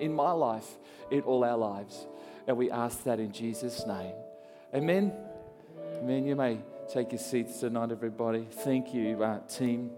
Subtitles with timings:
[0.00, 0.66] in my life,
[1.10, 2.06] in all our lives.
[2.46, 4.14] And we ask that in Jesus' name.
[4.74, 5.12] Amen.
[5.96, 6.26] Amen.
[6.26, 6.58] You may
[6.92, 8.46] take your seats tonight, everybody.
[8.50, 9.90] Thank you, uh, team.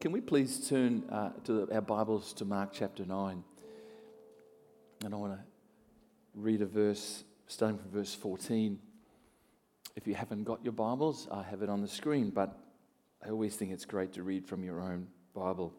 [0.00, 3.42] Can we please turn uh, to our Bibles to Mark chapter 9?
[5.04, 5.40] And I want to
[6.34, 8.78] read a verse starting from verse 14.
[9.96, 12.56] If you haven't got your Bibles, I have it on the screen, but
[13.24, 15.08] I always think it's great to read from your own
[15.38, 15.72] Bible.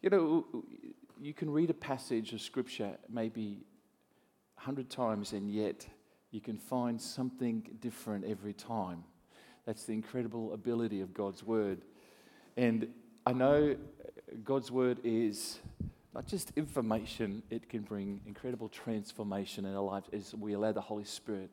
[0.00, 0.44] You know,
[1.20, 3.64] you can read a passage of Scripture maybe
[4.56, 5.86] a hundred times, and yet
[6.30, 9.02] you can find something different every time.
[9.66, 11.80] That's the incredible ability of God's Word.
[12.56, 12.86] And
[13.26, 13.76] I know
[14.44, 15.58] God's Word is
[16.14, 20.80] not just information, it can bring incredible transformation in our lives as we allow the
[20.80, 21.50] Holy Spirit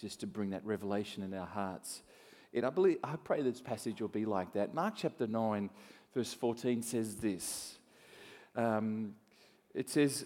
[0.00, 2.02] just to bring that revelation in our hearts.
[2.54, 4.74] And I believe, I pray this passage will be like that.
[4.74, 5.70] Mark chapter 9,
[6.14, 7.78] verse 14 says this.
[8.56, 9.14] Um,
[9.74, 10.24] it says,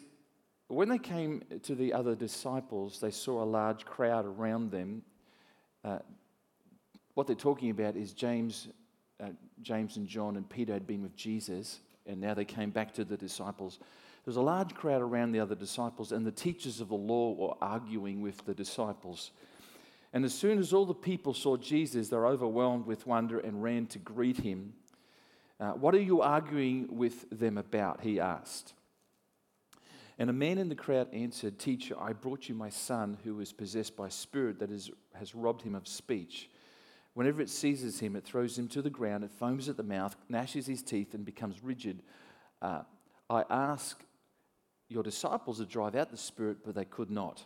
[0.68, 5.02] When they came to the other disciples, they saw a large crowd around them.
[5.84, 5.98] Uh,
[7.14, 8.68] what they're talking about is James,
[9.22, 12.94] uh, James and John and Peter had been with Jesus, and now they came back
[12.94, 13.78] to the disciples.
[13.80, 17.32] There was a large crowd around the other disciples, and the teachers of the law
[17.32, 19.32] were arguing with the disciples.
[20.12, 23.62] And as soon as all the people saw Jesus, they were overwhelmed with wonder and
[23.62, 24.74] ran to greet him.
[25.58, 28.02] Uh, what are you arguing with them about?
[28.02, 28.74] He asked.
[30.18, 33.52] And a man in the crowd answered, Teacher, I brought you my son who is
[33.52, 36.50] possessed by a spirit that is, has robbed him of speech.
[37.14, 40.16] Whenever it seizes him, it throws him to the ground, it foams at the mouth,
[40.28, 42.02] gnashes his teeth, and becomes rigid.
[42.60, 42.82] Uh,
[43.28, 44.04] I asked
[44.88, 47.44] your disciples to drive out the spirit, but they could not.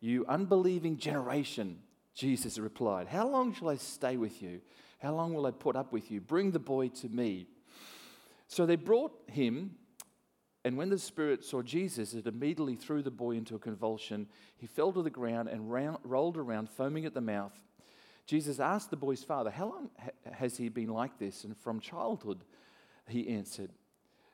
[0.00, 1.78] You unbelieving generation,
[2.14, 4.60] Jesus replied, How long shall I stay with you?
[4.98, 6.20] How long will I put up with you?
[6.20, 7.46] Bring the boy to me.
[8.48, 9.76] So they brought him,
[10.64, 14.26] and when the spirit saw Jesus, it immediately threw the boy into a convulsion.
[14.56, 17.56] He fell to the ground and rolled around, foaming at the mouth.
[18.26, 21.44] Jesus asked the boy's father, How long ha- has he been like this?
[21.44, 22.44] And from childhood,
[23.08, 23.70] he answered.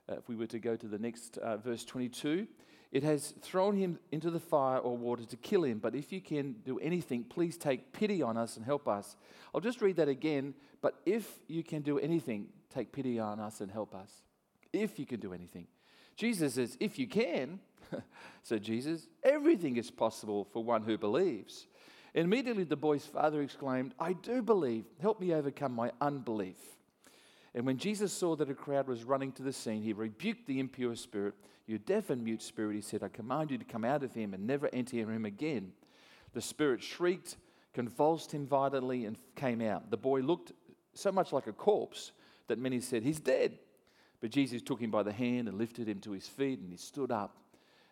[0.08, 2.46] Uh, if we were to go to the next uh, verse 22,
[2.92, 5.78] it has thrown him into the fire or water to kill him.
[5.78, 9.16] But if you can do anything, please take pity on us and help us.
[9.54, 10.54] I'll just read that again.
[10.80, 14.10] But if you can do anything, take pity on us and help us.
[14.72, 15.66] If you can do anything.
[16.16, 17.60] Jesus says, if you can.
[18.42, 21.66] so, Jesus, everything is possible for one who believes.
[22.14, 24.84] And immediately the boy's father exclaimed, I do believe.
[25.00, 26.56] Help me overcome my unbelief.
[27.54, 30.60] And when Jesus saw that a crowd was running to the scene, he rebuked the
[30.60, 31.34] impure spirit.
[31.66, 34.34] You deaf and mute spirit, he said, I command you to come out of him
[34.34, 35.72] and never enter him again.
[36.32, 37.36] The spirit shrieked,
[37.72, 39.90] convulsed him violently, and came out.
[39.90, 40.52] The boy looked
[40.94, 42.12] so much like a corpse
[42.46, 43.58] that many said, He's dead.
[44.20, 46.78] But Jesus took him by the hand and lifted him to his feet, and he
[46.78, 47.36] stood up.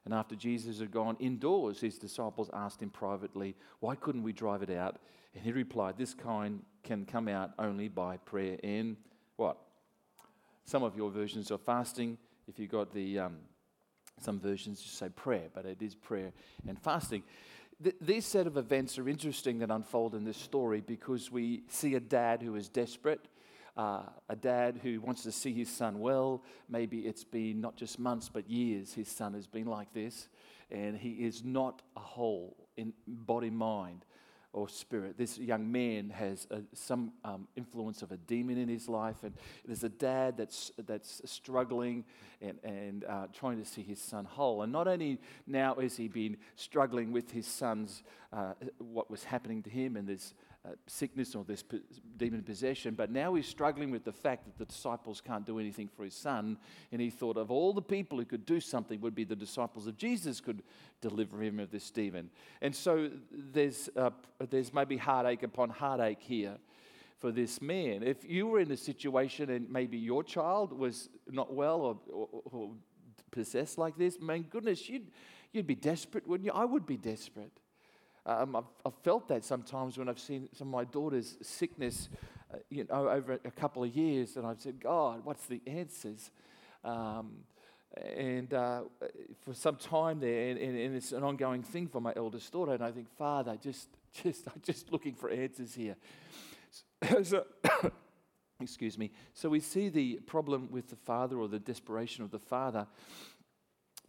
[0.04, 4.62] And after Jesus had gone indoors, his disciples asked him privately, Why couldn't we drive
[4.62, 4.98] it out?
[5.34, 8.96] And he replied, This kind can come out only by prayer and
[9.36, 9.56] what?
[10.64, 12.18] Some of your versions are fasting.
[12.46, 13.36] If you've got the, um,
[14.20, 16.32] some versions just say prayer, but it is prayer
[16.66, 17.22] and fasting.
[17.82, 21.94] Th- these set of events are interesting that unfold in this story because we see
[21.94, 23.26] a dad who is desperate.
[23.76, 26.44] Uh, a dad who wants to see his son well.
[26.68, 30.28] Maybe it's been not just months, but years his son has been like this,
[30.70, 34.04] and he is not a whole in body, mind
[34.54, 35.18] or spirit.
[35.18, 39.34] This young man has a, some um, influence of a demon in his life, and
[39.66, 42.04] there's a dad that's, that's struggling
[42.40, 44.62] and, and uh, trying to see his son whole.
[44.62, 49.62] And not only now has he been struggling with his son's, uh, what was happening
[49.64, 50.34] to him, and this
[50.66, 51.80] uh, sickness or this po-
[52.16, 55.88] demon possession, but now he's struggling with the fact that the disciples can't do anything
[55.88, 56.56] for his son.
[56.90, 59.86] And he thought of all the people who could do something would be the disciples
[59.86, 60.62] of Jesus could
[61.02, 62.30] deliver him of this demon.
[62.62, 64.10] And so there's, uh,
[64.50, 66.56] there's maybe heartache upon heartache here
[67.18, 68.02] for this man.
[68.02, 72.28] If you were in a situation and maybe your child was not well or, or,
[72.44, 72.70] or
[73.30, 75.10] possessed like this, man, goodness, you'd,
[75.52, 76.52] you'd be desperate, wouldn't you?
[76.52, 77.52] I would be desperate.
[78.26, 82.08] Um, I've, I've, felt that sometimes when I've seen some of my daughter's sickness,
[82.52, 86.30] uh, you know, over a couple of years, and I've said, God, what's the answers?
[86.84, 87.44] Um,
[88.16, 88.82] and uh,
[89.42, 92.72] for some time there, and, and, and, it's an ongoing thing for my eldest daughter,
[92.72, 93.88] and I think, Father, just,
[94.22, 95.96] just, I'm just looking for answers here.
[97.22, 97.44] So,
[98.60, 99.10] excuse me.
[99.34, 102.86] So we see the problem with the father or the desperation of the father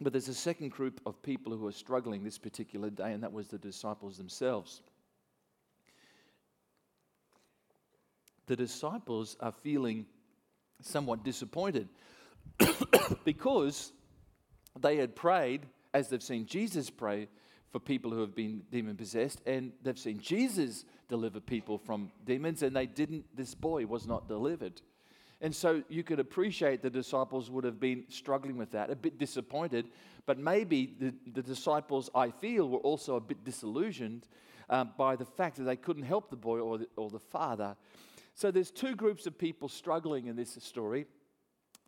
[0.00, 3.32] but there's a second group of people who are struggling this particular day, and that
[3.32, 4.82] was the disciples themselves.
[8.46, 10.06] the disciples are feeling
[10.80, 11.88] somewhat disappointed
[13.24, 13.92] because
[14.78, 15.62] they had prayed,
[15.92, 17.28] as they've seen Jesus pray,
[17.70, 22.62] for people who have been demon possessed, and they've seen Jesus deliver people from demons,
[22.62, 24.80] and they didn't, this boy was not delivered.
[25.40, 29.18] And so you could appreciate the disciples would have been struggling with that, a bit
[29.18, 29.86] disappointed,
[30.24, 34.26] but maybe the, the disciples, I feel, were also a bit disillusioned
[34.70, 37.76] um, by the fact that they couldn't help the boy or the, or the father.
[38.34, 41.06] So there's two groups of people struggling in this story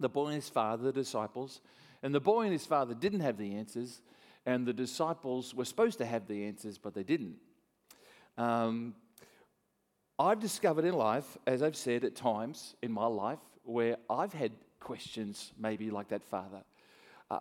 [0.00, 1.60] the boy and his father, the disciples.
[2.04, 4.00] And the boy and his father didn't have the answers,
[4.46, 7.36] and the disciples were supposed to have the answers, but they didn't.
[8.36, 8.94] Um,
[10.18, 14.52] I've discovered in life, as I've said at times in my life, where I've had
[14.80, 16.62] questions maybe like that father.
[17.30, 17.38] Uh,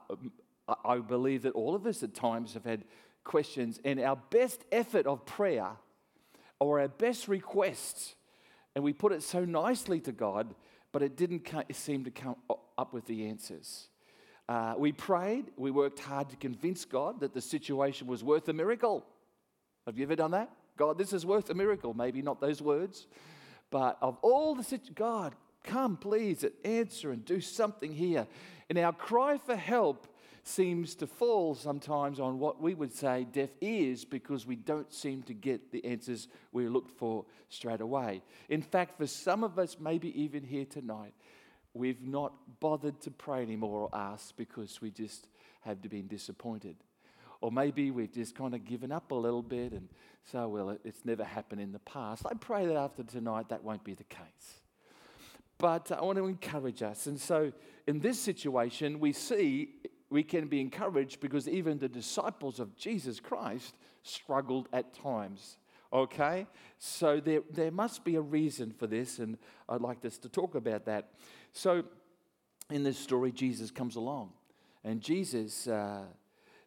[0.85, 2.83] I believe that all of us at times have had
[3.23, 5.71] questions, and our best effort of prayer
[6.59, 8.15] or our best requests,
[8.75, 10.53] and we put it so nicely to God,
[10.91, 12.35] but it didn't seem to come
[12.77, 13.89] up with the answers.
[14.47, 18.53] Uh, we prayed, we worked hard to convince God that the situation was worth a
[18.53, 19.05] miracle.
[19.85, 20.49] Have you ever done that?
[20.77, 21.93] God, this is worth a miracle.
[21.93, 23.07] Maybe not those words,
[23.69, 28.27] but of all the situations, God, come please answer and do something here.
[28.69, 30.07] And our cry for help
[30.43, 35.21] seems to fall sometimes on what we would say deaf ears because we don't seem
[35.23, 38.21] to get the answers we looked for straight away.
[38.47, 41.13] In fact, for some of us, maybe even here tonight,
[41.73, 45.27] we've not bothered to pray anymore or ask because we just
[45.61, 46.77] have been disappointed.
[47.41, 49.87] Or maybe we've just kind of given up a little bit and
[50.31, 52.25] so, well, it's never happened in the past.
[52.25, 54.61] I pray that after tonight that won't be the case.
[55.57, 57.07] But I want to encourage us.
[57.07, 57.53] And so,
[57.87, 59.69] in this situation, we see
[60.09, 65.57] we can be encouraged because even the disciples of Jesus Christ struggled at times.
[65.91, 66.47] Okay?
[66.77, 69.37] So there, there must be a reason for this, and
[69.67, 71.09] I'd like us to talk about that.
[71.53, 71.83] So,
[72.69, 74.33] in this story, Jesus comes along,
[74.83, 76.03] and Jesus uh,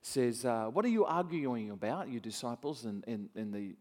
[0.02, 3.76] says, uh, What are you arguing about, you disciples and, and, and the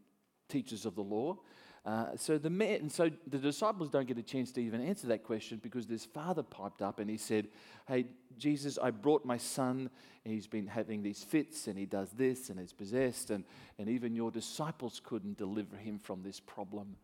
[0.47, 1.37] teachers of the law?
[1.85, 5.07] Uh, so the man, and so the disciples don't get a chance to even answer
[5.07, 7.47] that question because this father piped up and he said,
[7.87, 8.05] "Hey
[8.37, 9.89] Jesus, I brought my son,
[10.25, 13.45] and he's been having these fits, and he does this, and he's possessed, and
[13.77, 16.97] and even your disciples couldn't deliver him from this problem."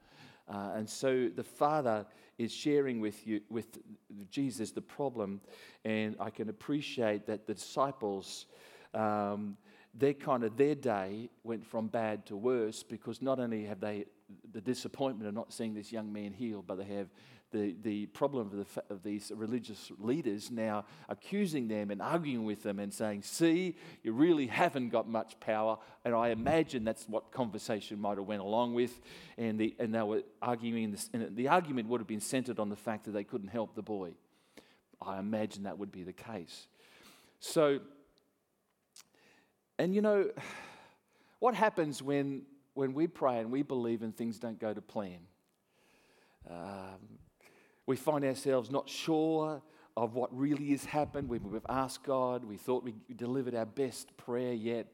[0.47, 2.06] Uh, and so the father
[2.38, 3.79] is sharing with you with
[4.29, 5.39] Jesus the problem,
[5.85, 8.45] and I can appreciate that the disciples.
[8.95, 9.57] Um,
[9.94, 14.06] their kind of their day went from bad to worse because not only have they
[14.53, 17.07] the disappointment of not seeing this young man healed, but they have
[17.51, 22.63] the, the problem of, the, of these religious leaders now accusing them and arguing with
[22.63, 25.77] them and saying, See, you really haven't got much power.
[26.03, 29.00] And I imagine that's what conversation might have went along with.
[29.38, 32.69] And, the, and they were arguing, this, and the argument would have been centered on
[32.69, 34.12] the fact that they couldn't help the boy.
[35.01, 36.68] I imagine that would be the case.
[37.39, 37.80] So,
[39.77, 40.30] and you know,
[41.39, 42.44] what happens when
[42.75, 45.19] when we pray and we believe and things don't go to plan.
[46.50, 47.19] Um,
[47.88, 49.62] we find ourselves not sure
[49.98, 51.30] of what really has happened.
[51.30, 54.88] We, we've asked God, we thought we delivered our best prayer yet,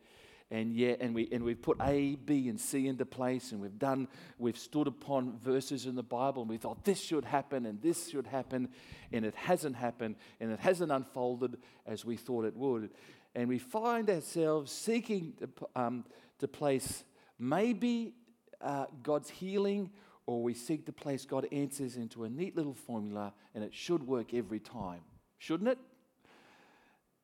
[0.51, 3.79] and yet, and we and we've put A, B, and C into place, and we've
[3.79, 4.07] done,
[4.37, 8.09] we've stood upon verses in the Bible, and we thought this should happen and this
[8.09, 8.67] should happen,
[9.11, 11.57] and it hasn't happened, and it hasn't unfolded
[11.87, 12.89] as we thought it would,
[13.35, 16.05] and we find ourselves seeking to, um,
[16.39, 17.03] to place
[17.41, 18.13] Maybe
[18.61, 19.89] uh, God's healing,
[20.27, 24.05] or we seek to place God answers into a neat little formula and it should
[24.05, 25.01] work every time.
[25.39, 25.79] Shouldn't it?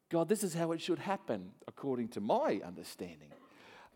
[0.10, 3.30] God, this is how it should happen, according to my understanding.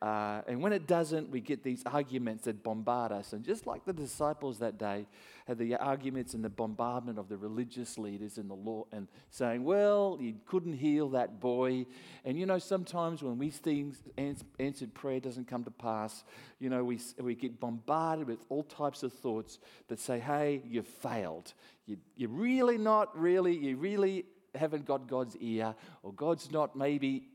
[0.01, 3.33] Uh, and when it doesn't, we get these arguments that bombard us.
[3.33, 5.05] And just like the disciples that day
[5.45, 9.63] had the arguments and the bombardment of the religious leaders and the law and saying,
[9.63, 11.85] well, you couldn't heal that boy.
[12.25, 16.23] And you know, sometimes when we see answered prayer doesn't come to pass,
[16.59, 20.81] you know, we, we get bombarded with all types of thoughts that say, hey, you
[20.81, 21.53] failed.
[21.85, 27.27] You, you're really not really, you really haven't got God's ear, or God's not maybe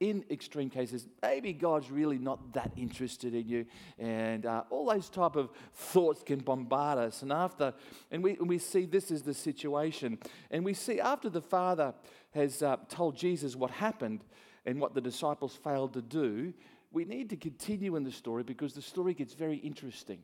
[0.00, 3.66] in extreme cases, maybe God's really not that interested in you,
[3.98, 7.22] and uh, all those type of thoughts can bombard us.
[7.22, 7.74] And after,
[8.10, 10.18] and we, and we see this is the situation,
[10.50, 11.94] and we see after the Father
[12.32, 14.24] has uh, told Jesus what happened
[14.66, 16.52] and what the disciples failed to do,
[16.92, 20.20] we need to continue in the story because the story gets very interesting.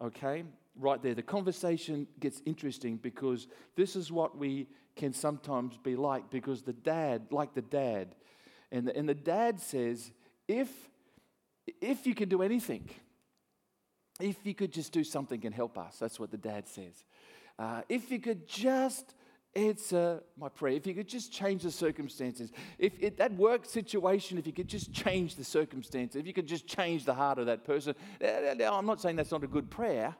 [0.00, 0.44] Okay,
[0.76, 6.28] right there, the conversation gets interesting because this is what we can sometimes be like
[6.30, 8.14] because the dad, like the dad,
[8.70, 10.12] and the, and the dad says,
[10.46, 10.68] if,
[11.80, 12.88] if you can do anything,
[14.20, 17.04] if you could just do something and help us, that's what the dad says.
[17.58, 19.14] Uh, if you could just
[19.54, 24.38] answer my prayer, if you could just change the circumstances, if it, that work situation,
[24.38, 27.46] if you could just change the circumstances, if you could just change the heart of
[27.46, 27.94] that person.
[28.20, 30.14] I'm not saying that's not a good prayer,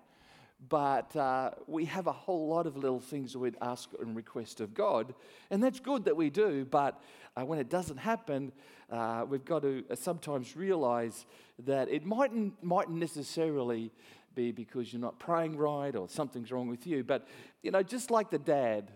[0.66, 4.74] but uh, we have a whole lot of little things we'd ask and request of
[4.74, 5.14] God,
[5.50, 7.00] and that's good that we do, but
[7.36, 8.52] uh, when it doesn't happen,
[8.90, 11.26] uh, we've got to uh, sometimes realize
[11.64, 13.92] that it mightn't, mightn't necessarily
[14.34, 17.26] be because you're not praying right or something's wrong with you, but
[17.62, 18.90] you know, just like the dad,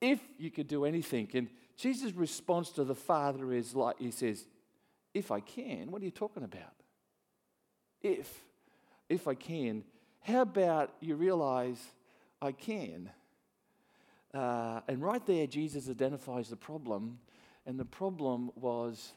[0.00, 4.46] if you could do anything, and Jesus' response to the Father is like, He says,
[5.12, 6.74] If I can, what are you talking about?
[8.02, 8.42] If,
[9.08, 9.84] if I can,
[10.24, 11.80] how about you realize
[12.42, 13.10] I can?
[14.32, 17.18] Uh, and right there, Jesus identifies the problem,
[17.66, 19.12] and the problem was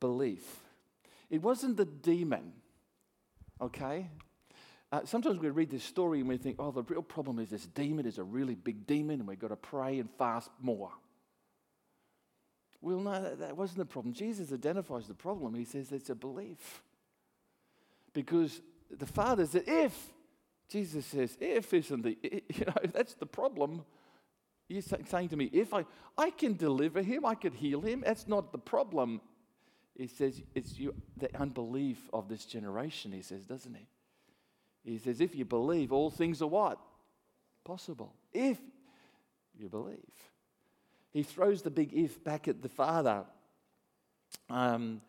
[0.00, 0.60] belief.
[1.28, 2.52] It wasn't the demon,
[3.60, 4.08] okay?
[4.92, 7.66] Uh, sometimes we read this story and we think, oh, the real problem is this
[7.66, 10.92] demon is a really big demon and we've got to pray and fast more.
[12.80, 14.14] Well, no, that, that wasn't the problem.
[14.14, 15.54] Jesus identifies the problem.
[15.54, 16.82] He says it's a belief.
[18.12, 20.13] Because the Father said, if,
[20.68, 23.84] Jesus says, if isn't the, you know, if that's the problem.
[24.68, 25.84] You're saying to me, if I,
[26.16, 29.20] I can deliver him, I could heal him, that's not the problem.
[29.94, 33.86] He says, it's you, the unbelief of this generation, he says, doesn't he?
[34.84, 36.78] He says, if you believe, all things are what?
[37.64, 38.14] Possible.
[38.32, 38.58] If
[39.56, 39.98] you believe.
[41.12, 43.24] He throws the big if back at the Father.
[44.50, 45.00] Um,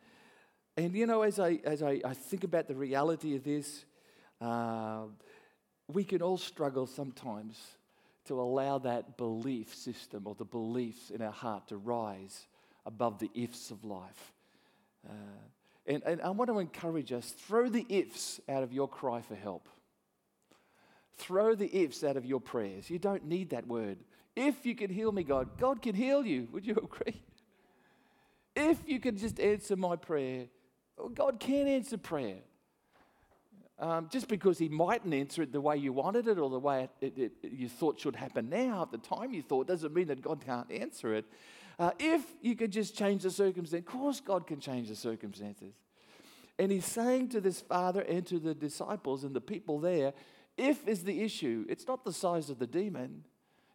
[0.77, 3.85] and you know, as I, as I, I think about the reality of this,
[4.39, 5.05] uh,
[5.91, 7.59] we can all struggle sometimes
[8.25, 12.47] to allow that belief system or the beliefs in our heart to rise
[12.85, 14.33] above the ifs of life.
[15.07, 15.11] Uh,
[15.85, 19.35] and, and I want to encourage us throw the ifs out of your cry for
[19.35, 19.69] help.
[21.17, 22.89] Throw the ifs out of your prayers.
[22.89, 23.99] You don't need that word.
[24.35, 26.47] If you can heal me, God, God can heal you.
[26.51, 27.21] Would you agree?
[28.55, 30.45] If you can just answer my prayer,
[31.13, 32.39] God can answer prayer.
[33.77, 36.83] Um, just because He mightn't answer it the way you wanted it or the way
[37.01, 40.07] it, it, it, you thought should happen now at the time you thought doesn't mean
[40.07, 41.25] that God can't answer it.
[41.77, 45.73] Uh, if you could just change the circumstance, of course, God can change the circumstances.
[46.57, 50.13] And he's saying to this father and to the disciples and the people there,
[50.57, 53.25] if is the issue, it's not the size of the demon,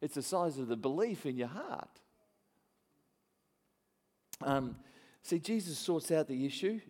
[0.01, 2.01] it's the size of the belief in your heart.
[4.41, 4.77] Um,
[5.23, 6.81] see, Jesus sorts out the issue,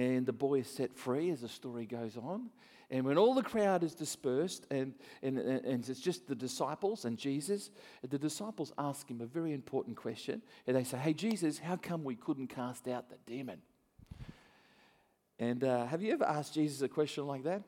[0.00, 2.48] and the boy is set free as the story goes on.
[2.90, 7.18] And when all the crowd is dispersed and, and, and it's just the disciples and
[7.18, 7.70] Jesus,
[8.08, 10.40] the disciples ask him a very important question.
[10.66, 13.60] And they say, Hey, Jesus, how come we couldn't cast out the demon?
[15.38, 17.62] And uh, have you ever asked Jesus a question like that?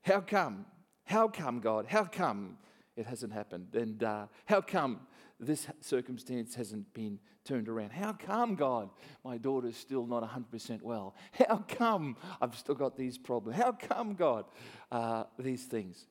[0.00, 0.64] How come?
[1.04, 1.86] How come, God?
[1.86, 2.56] How come
[2.96, 3.74] it hasn't happened?
[3.74, 5.00] And uh, how come
[5.38, 7.90] this circumstance hasn't been turned around?
[7.90, 8.90] How come, God,
[9.24, 11.14] my daughter's still not 100% well?
[11.32, 13.58] How come I've still got these problems?
[13.58, 14.46] How come, God,
[14.90, 16.06] uh, these things?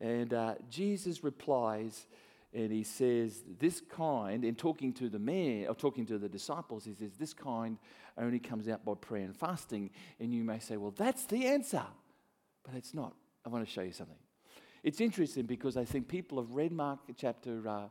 [0.00, 2.06] And uh, Jesus replies,
[2.54, 6.84] and he says, This kind, in talking to the man, or talking to the disciples,
[6.84, 7.78] he says, This kind
[8.18, 9.90] only comes out by prayer and fasting.
[10.20, 11.84] And you may say, Well, that's the answer.
[12.64, 13.14] But it's not.
[13.44, 14.16] I want to show you something.
[14.82, 17.82] It's interesting because I think people have read Mark chapter uh,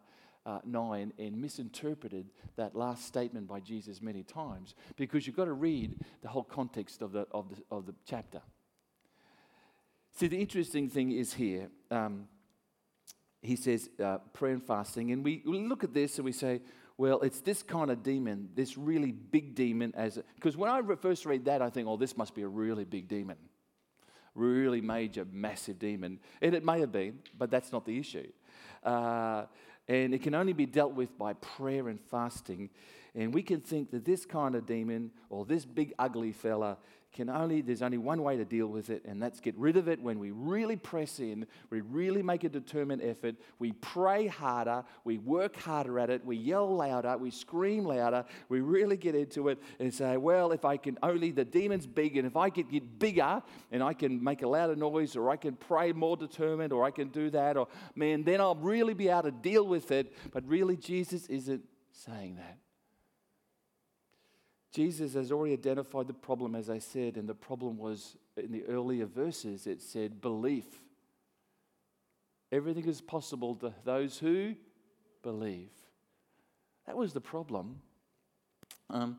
[0.45, 5.53] uh, 9 and misinterpreted that last statement by Jesus many times because you've got to
[5.53, 8.41] read the whole context of the, of the, of the chapter.
[10.13, 11.69] See, the interesting thing is here.
[11.89, 12.27] Um,
[13.41, 16.61] he says uh, prayer and fasting, and we, look at this and we say,
[16.97, 19.93] well, it's this kind of demon, this really big demon.
[19.95, 22.83] As because when I first read that, I think, oh, this must be a really
[22.83, 23.37] big demon,
[24.35, 28.27] really major, massive demon, and it may have been, but that's not the issue.
[28.83, 29.45] Uh,
[29.87, 32.69] and it can only be dealt with by prayer and fasting.
[33.13, 36.77] And we can think that this kind of demon or this big ugly fella
[37.13, 39.89] can only, there's only one way to deal with it, and that's get rid of
[39.89, 44.83] it when we really press in, we really make a determined effort, we pray harder,
[45.03, 49.49] we work harder at it, we yell louder, we scream louder, we really get into
[49.49, 52.67] it and say, well, if I can only, the demon's big, and if I can
[52.69, 56.71] get bigger and I can make a louder noise, or I can pray more determined,
[56.71, 59.91] or I can do that, or man, then I'll really be able to deal with
[59.91, 60.13] it.
[60.31, 62.60] But really, Jesus isn't saying that.
[64.71, 68.63] Jesus has already identified the problem, as I said, and the problem was in the
[68.65, 70.65] earlier verses, it said belief.
[72.51, 74.55] Everything is possible to those who
[75.23, 75.69] believe.
[76.87, 77.81] That was the problem.
[78.89, 79.17] Um,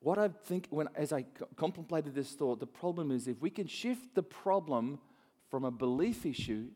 [0.00, 1.24] what I think, when, as I
[1.56, 4.98] contemplated this thought, the problem is if we can shift the problem
[5.50, 6.66] from a belief issue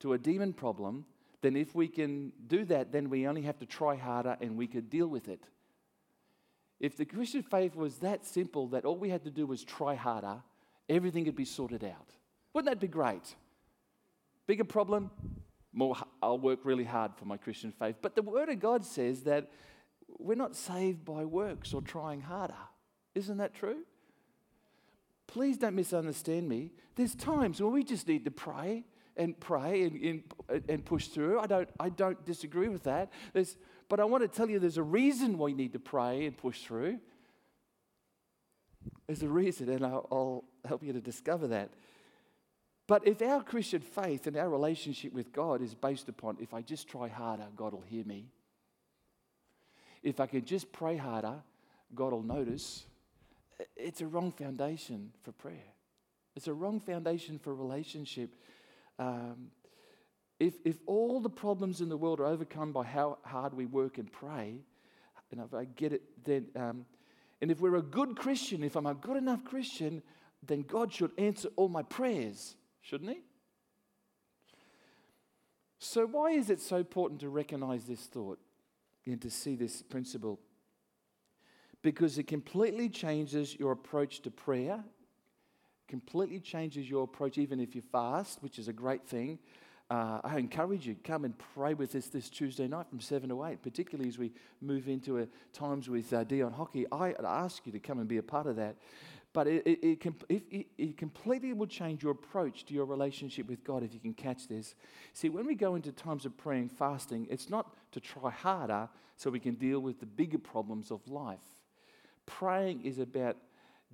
[0.00, 1.04] to a demon problem,
[1.42, 4.66] then if we can do that, then we only have to try harder and we
[4.66, 5.42] could deal with it.
[6.80, 9.94] If the Christian faith was that simple that all we had to do was try
[9.94, 10.42] harder,
[10.88, 12.14] everything could be sorted out.
[12.54, 13.36] Wouldn't that be great?
[14.46, 15.10] Bigger problem,
[15.72, 17.96] more I'll work really hard for my Christian faith.
[18.00, 19.50] But the Word of God says that
[20.18, 22.54] we're not saved by works or trying harder.
[23.14, 23.82] Isn't that true?
[25.26, 26.72] Please don't misunderstand me.
[26.96, 28.84] There's times when we just need to pray
[29.16, 31.38] and pray and, and, and push through.
[31.40, 33.10] I don't, I don't disagree with that.
[33.32, 33.56] There's,
[33.88, 36.36] but I want to tell you there's a reason why we need to pray and
[36.36, 36.98] push through.
[39.06, 41.70] There's a reason, and I'll, I'll help you to discover that.
[42.86, 46.62] But if our Christian faith and our relationship with God is based upon if I
[46.62, 48.26] just try harder, God will hear me.
[50.02, 51.36] If I can just pray harder,
[51.94, 52.86] God will notice.
[53.76, 55.74] It's a wrong foundation for prayer.
[56.34, 58.34] It's a wrong foundation for relationship.
[59.00, 59.50] Um,
[60.38, 63.98] if, if all the problems in the world are overcome by how hard we work
[63.98, 64.60] and pray,
[65.32, 66.86] and if I get it, then, um,
[67.42, 70.02] and if we're a good Christian, if I'm a good enough Christian,
[70.46, 73.22] then God should answer all my prayers shouldn't he?
[75.78, 78.38] So, why is it so important to recognize this thought
[79.06, 80.38] and to see this principle?
[81.82, 84.84] Because it completely changes your approach to prayer,
[85.90, 89.38] completely changes your approach, even if you fast, which is a great thing.
[89.90, 93.44] Uh, I encourage you, come and pray with us this Tuesday night from 7 to
[93.44, 94.32] 8, particularly as we
[94.62, 96.86] move into a, times with uh, Dion Hockey.
[96.92, 98.76] I ask you to come and be a part of that
[99.32, 103.62] but it, it, it, it, it completely will change your approach to your relationship with
[103.62, 104.74] God if you can catch this.
[105.12, 109.30] See, when we go into times of praying, fasting, it's not to try harder so
[109.30, 111.38] we can deal with the bigger problems of life.
[112.26, 113.36] Praying is about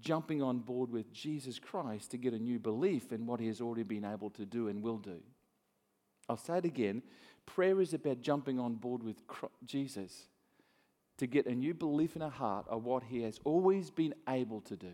[0.00, 3.60] jumping on board with Jesus Christ to get a new belief in what He has
[3.60, 5.20] already been able to do and will do.
[6.28, 7.02] I'll say it again
[7.46, 9.16] prayer is about jumping on board with
[9.64, 10.26] Jesus
[11.16, 14.60] to get a new belief in our heart of what He has always been able
[14.62, 14.92] to do.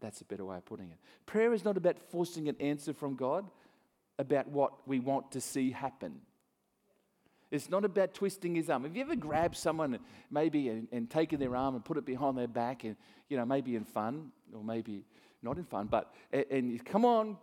[0.00, 0.98] That's a better way of putting it.
[1.24, 3.50] Prayer is not about forcing an answer from God
[4.18, 6.20] about what we want to see happen.
[7.54, 8.82] It's not about twisting his arm.
[8.82, 12.36] Have you ever grabbed someone maybe and, and, taken their arm and put it behind
[12.36, 12.96] their back and,
[13.28, 15.04] you know, maybe in fun or maybe
[15.40, 17.36] not in fun, but, and, and you, come on,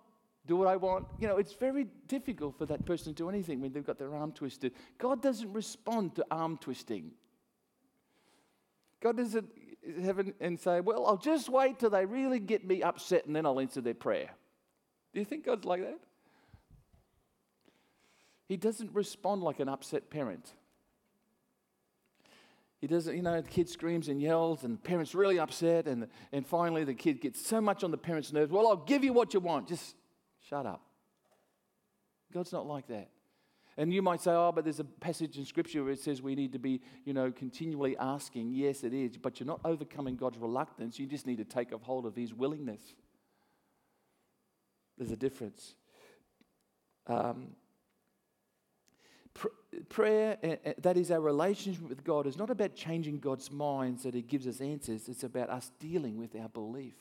[0.45, 1.05] do what I want.
[1.17, 4.13] You know, it's very difficult for that person to do anything when they've got their
[4.13, 4.73] arm twisted.
[4.97, 7.11] God doesn't respond to arm twisting.
[9.01, 9.49] God doesn't,
[10.03, 13.45] heaven and say, Well, I'll just wait till they really get me upset and then
[13.45, 14.29] I'll answer their prayer.
[15.13, 15.99] Do you think God's like that?
[18.51, 20.51] He doesn't respond like an upset parent.
[22.81, 26.09] He doesn't, you know, the kid screams and yells, and the parent's really upset, and,
[26.33, 28.51] and finally the kid gets so much on the parent's nerves.
[28.51, 29.69] Well, I'll give you what you want.
[29.69, 29.95] Just
[30.49, 30.81] shut up.
[32.33, 33.07] God's not like that.
[33.77, 36.35] And you might say, oh, but there's a passage in Scripture where it says we
[36.35, 38.51] need to be, you know, continually asking.
[38.51, 39.15] Yes, it is.
[39.15, 40.99] But you're not overcoming God's reluctance.
[40.99, 42.81] You just need to take a hold of His willingness.
[44.97, 45.73] There's a difference.
[47.07, 47.55] Um,
[49.89, 50.37] prayer,
[50.79, 54.21] that is our relationship with God, is not about changing God's mind so that He
[54.21, 55.07] gives us answers.
[55.07, 56.95] It's about us dealing with our belief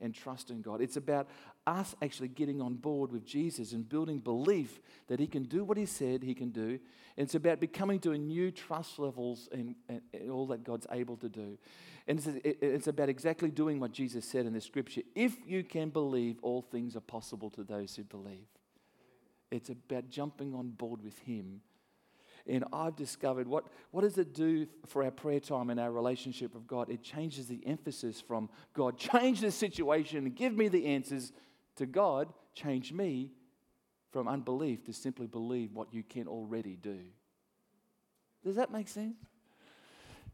[0.00, 0.80] and trust in God.
[0.80, 1.28] It's about
[1.66, 5.76] us actually getting on board with Jesus and building belief that He can do what
[5.76, 6.78] He said He can do.
[7.16, 9.74] And it's about becoming to a new trust levels and,
[10.30, 11.58] all that God's able to do.
[12.06, 15.02] And it's, it's about exactly doing what Jesus said in the scripture.
[15.14, 18.46] If you can believe, all things are possible to those who believe.
[19.50, 21.60] It's about jumping on board with Him
[22.46, 26.54] and I've discovered what, what does it do for our prayer time and our relationship
[26.54, 26.90] with God?
[26.90, 31.32] It changes the emphasis from God, change the situation and give me the answers,
[31.76, 33.30] to God, change me
[34.10, 36.98] from unbelief to simply believe what you can already do.
[38.44, 39.16] Does that make sense?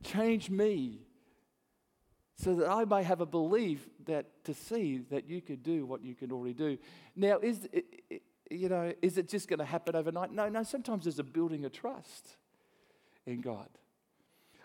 [0.03, 1.01] Change me
[2.39, 6.03] so that I may have a belief that to see that you could do what
[6.03, 6.79] you can already do.
[7.15, 7.69] Now, is,
[8.51, 10.33] you know, is it just going to happen overnight?
[10.33, 12.37] No, no, sometimes there's a building of trust
[13.27, 13.69] in God.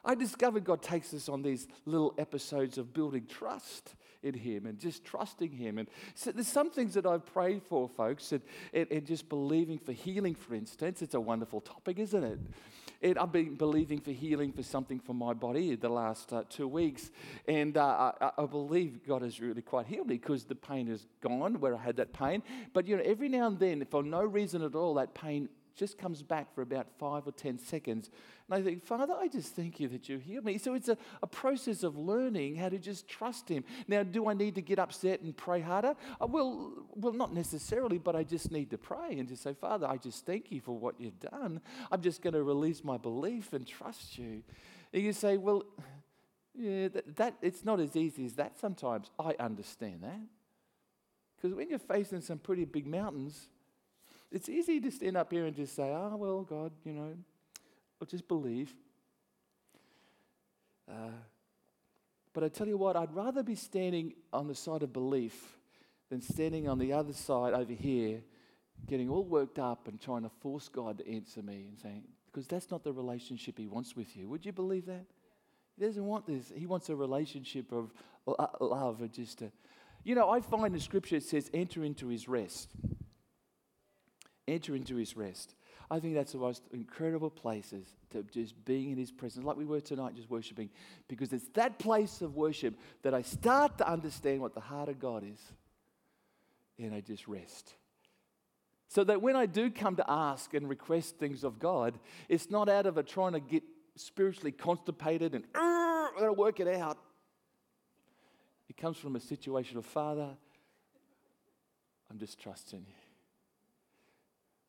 [0.04, 4.80] I discovered God takes us on these little episodes of building trust in Him and
[4.80, 5.78] just trusting Him.
[5.78, 8.41] And so there's some things that I've prayed for, folks, and,
[8.74, 11.02] and, and just believing for healing, for instance.
[11.02, 12.39] It's a wonderful topic, isn't it?
[13.04, 17.10] I've been believing for healing for something for my body the last uh, two weeks.
[17.48, 21.08] And uh, I, I, believe God has really quite healed me because the pain is
[21.20, 22.44] gone where I had that pain.
[22.74, 25.97] But, you know, every now and then, for no reason at all, that pain just
[25.97, 28.10] comes back for about five or ten seconds.
[28.49, 30.57] And I think, Father, I just thank you that you hear me.
[30.57, 33.63] So it's a, a process of learning how to just trust Him.
[33.88, 35.95] Now, do I need to get upset and pray harder?
[36.21, 39.88] Uh, well, well, not necessarily, but I just need to pray and just say, Father,
[39.88, 41.62] I just thank you for what you've done.
[41.91, 44.43] I'm just going to release my belief and trust you.
[44.93, 45.63] And you say, well,
[46.53, 49.10] yeah, that, that it's not as easy as that sometimes.
[49.17, 50.19] I understand that.
[51.36, 53.47] Because when you're facing some pretty big mountains,
[54.32, 57.13] it's easy to stand up here and just say, oh, well, God, you know,
[58.00, 58.74] I'll just believe.
[60.89, 61.12] Uh,
[62.34, 65.58] but I tell you what, I'd rather be standing on the side of belief
[66.10, 68.22] than standing on the other side over here,
[68.88, 72.48] getting all worked up and trying to force God to answer me and saying, because
[72.48, 74.30] that's not the relationship He wants with you.
[74.30, 75.06] Would you believe that?
[75.78, 76.52] He doesn't want this.
[76.56, 77.91] He wants a relationship of
[78.26, 79.52] love, or just a,
[80.04, 82.70] you know, I find in Scripture it says, enter into his rest.
[84.47, 85.56] Enter into his rest.
[85.89, 89.65] I think that's the most incredible places to just being in his presence, like we
[89.65, 90.69] were tonight, just worshiping,
[91.08, 94.99] because it's that place of worship that I start to understand what the heart of
[94.99, 95.39] God is,
[96.80, 97.73] and I just rest.
[98.88, 102.67] So that when I do come to ask and request things of God, it's not
[102.67, 103.63] out of a trying to get
[103.95, 106.97] spiritually constipated and, I'm going to work it out.
[108.69, 110.30] It comes from a situation of, Father,
[112.10, 113.11] I'm just trusting you.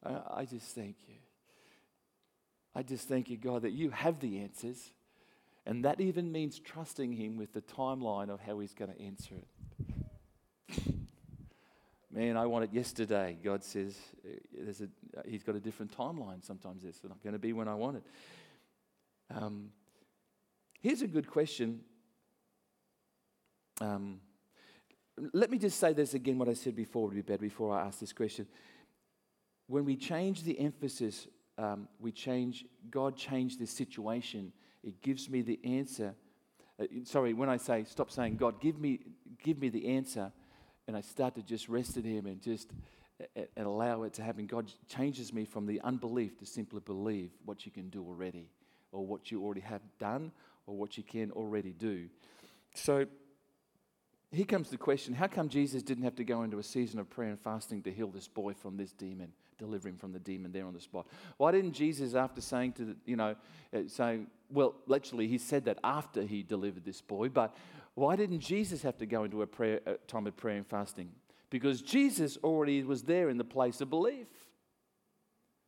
[0.04, 1.14] I, just thank you.
[2.74, 4.92] I just thank you, God, that you have the answers.
[5.64, 9.36] And that even means trusting Him with the timeline of how He's going to answer
[9.36, 10.84] it.
[12.10, 13.38] Man, I want it yesterday.
[13.42, 14.72] God says uh,
[15.24, 16.44] a, He's got a different timeline.
[16.44, 18.02] Sometimes it's not going to be when I want it.
[19.34, 19.70] Um,
[20.80, 21.80] here's a good question
[23.82, 24.20] um,
[25.32, 27.86] let me just say this again, what I said before would be better before I
[27.86, 28.46] ask this question.
[29.66, 31.27] When we change the emphasis,
[31.59, 34.53] um, we change, God changed the situation.
[34.83, 36.14] It gives me the answer.
[36.81, 39.01] Uh, sorry, when I say, stop saying, God, give me,
[39.42, 40.33] give me the answer,
[40.87, 42.70] and I start to just rest in Him and just
[43.37, 44.46] and allow it to happen.
[44.46, 48.48] God changes me from the unbelief to simply believe what you can do already,
[48.90, 50.33] or what you already have done,
[50.66, 52.09] or what you can already do.
[52.75, 53.07] So,
[54.33, 57.09] here comes the question how come Jesus didn't have to go into a season of
[57.11, 60.53] prayer and fasting to heal this boy from this demon, deliver him from the demon
[60.53, 61.07] there on the spot?
[61.37, 63.37] Why didn't Jesus, after saying to, the, you know,
[63.75, 67.55] uh, saying, well, literally, he said that after he delivered this boy, but
[67.95, 71.11] why didn't Jesus have to go into a prayer, a time of prayer and fasting?
[71.51, 74.29] Because Jesus already was there in the place of belief.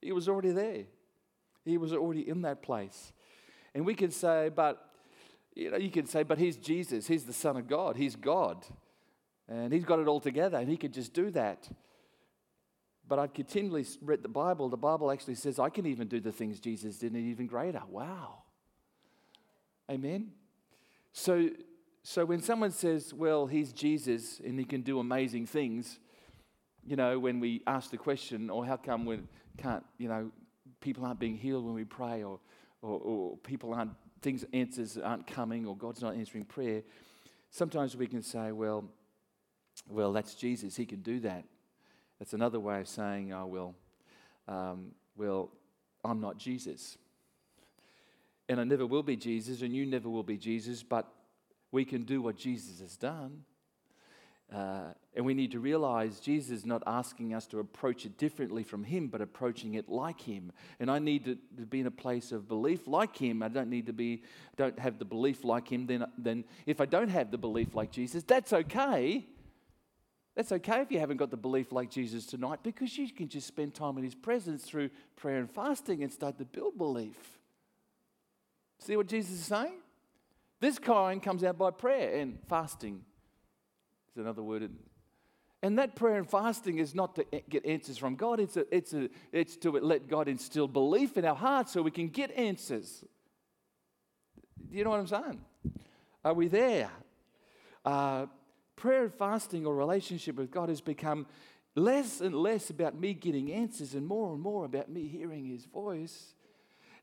[0.00, 0.84] He was already there.
[1.66, 3.12] He was already in that place.
[3.74, 4.93] And we can say, but
[5.54, 8.64] you know, you can say, but he's Jesus, he's the Son of God, he's God,
[9.48, 11.68] and he's got it all together, and he could just do that.
[13.06, 14.68] But I've continually read the Bible.
[14.68, 17.82] The Bible actually says I can even do the things Jesus did, and even greater.
[17.88, 18.42] Wow.
[19.90, 20.32] Amen.
[21.12, 21.50] So,
[22.02, 26.00] so when someone says, well, he's Jesus and he can do amazing things,
[26.86, 29.20] you know, when we ask the question, or how come we
[29.58, 30.30] can't, you know,
[30.80, 32.40] people aren't being healed when we pray, or,
[32.82, 33.92] or, or people aren't
[34.24, 36.82] things, answers aren't coming or God's not answering prayer,
[37.50, 38.84] sometimes we can say, well,
[39.88, 40.74] well, that's Jesus.
[40.74, 41.44] He can do that.
[42.18, 43.74] That's another way of saying, oh, well,
[44.48, 45.50] um, well,
[46.04, 46.96] I'm not Jesus.
[48.48, 51.06] And I never will be Jesus, and you never will be Jesus, but
[51.70, 53.44] we can do what Jesus has done.
[54.52, 58.62] Uh, and we need to realize Jesus is not asking us to approach it differently
[58.62, 60.52] from Him, but approaching it like Him.
[60.78, 63.42] And I need to, to, be in a place of belief like Him.
[63.42, 64.22] I don't need to be,
[64.56, 65.86] don't have the belief like Him.
[65.86, 69.26] Then, then if I don't have the belief like Jesus, that's okay.
[70.36, 73.46] That's okay if you haven't got the belief like Jesus tonight, because you can just
[73.46, 77.38] spend time in His presence through prayer and fasting and start to build belief.
[78.80, 79.78] See what Jesus is saying?
[80.60, 83.04] This kind comes out by prayer and fasting
[84.16, 84.70] another word.
[85.62, 88.92] And that prayer and fasting is not to get answers from God, it's, a, it's,
[88.92, 93.04] a, it's to let God instill belief in our hearts so we can get answers.
[94.70, 95.40] Do you know what I'm saying?
[96.24, 96.90] Are we there?
[97.84, 98.26] Uh,
[98.76, 101.26] prayer and fasting or relationship with God has become
[101.76, 105.64] less and less about me getting answers and more and more about me hearing His
[105.64, 106.34] voice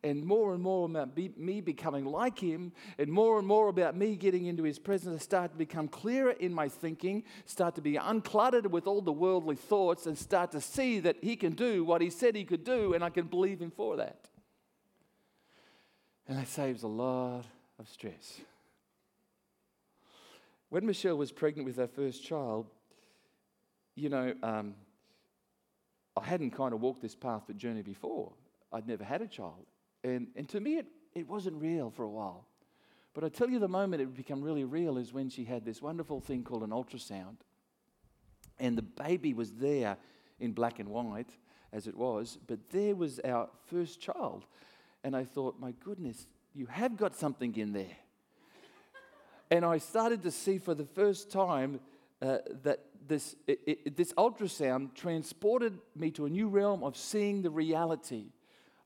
[0.03, 4.15] and more and more about me becoming like him, and more and more about me
[4.15, 7.93] getting into his presence, I start to become clearer in my thinking, start to be
[7.93, 12.01] uncluttered with all the worldly thoughts, and start to see that he can do what
[12.01, 14.27] he said he could do, and I can believe him for that.
[16.27, 17.43] And that saves a lot
[17.77, 18.41] of stress.
[20.69, 22.67] When Michelle was pregnant with her first child,
[23.95, 24.73] you know, um,
[26.15, 28.31] I hadn't kind of walked this path of journey before.
[28.71, 29.65] I'd never had a child.
[30.03, 32.45] And, and to me, it, it wasn't real for a while.
[33.13, 35.81] But I tell you, the moment it become really real is when she had this
[35.81, 37.37] wonderful thing called an ultrasound.
[38.59, 39.97] And the baby was there
[40.39, 41.29] in black and white,
[41.73, 44.45] as it was, but there was our first child.
[45.03, 47.97] And I thought, my goodness, you have got something in there.
[49.51, 51.79] and I started to see for the first time
[52.21, 57.41] uh, that this, it, it, this ultrasound transported me to a new realm of seeing
[57.41, 58.27] the reality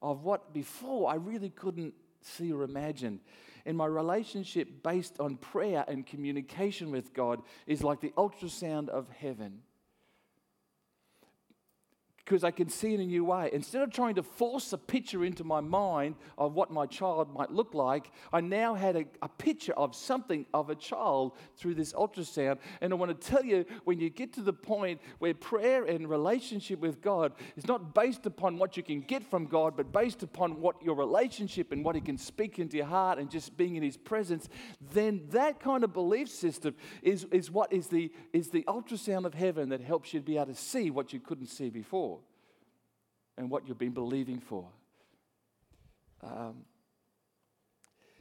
[0.06, 3.20] of what before I really couldn't see or imagine.
[3.66, 9.10] And my relationship based on prayer and communication with God is like the ultrasound of
[9.10, 9.62] heaven
[12.26, 13.52] because I can see in a new way.
[13.54, 17.52] Instead of trying to force a picture into my mind of what my child might
[17.52, 21.94] look like, I now had a, a, picture of something of a child through this
[21.94, 22.58] ultrasound.
[22.82, 26.10] And I want to tell you when you get to the point where prayer and
[26.10, 30.24] relationship with God is not based upon what you can get from God, but based
[30.24, 33.76] upon what your relationship and what He can speak into your heart and just being
[33.76, 34.50] in His presence,
[34.94, 39.36] then that kind of belief system is, is what is the, is the ultrasound of
[39.36, 42.15] heaven that helps you to be able to see what you couldn't see before
[43.38, 44.68] and what you've been believing for.
[46.24, 46.66] Um,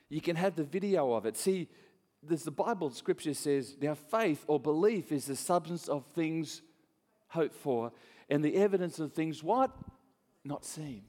[0.09, 1.37] you can have the video of it.
[1.37, 1.68] See,
[2.22, 6.62] there's the Bible scripture says, now faith or belief is the substance of things
[7.29, 7.92] hoped for
[8.29, 9.70] and the evidence of things what?
[10.44, 11.03] Not seen.